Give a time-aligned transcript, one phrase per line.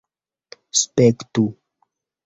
[0.81, 1.45] spektu